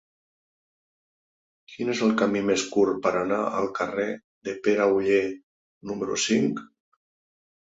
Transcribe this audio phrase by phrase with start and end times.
[1.73, 4.09] Quin és el camí més curt per anar al carrer
[4.49, 5.23] de Pere Oller
[5.93, 6.65] número cinc?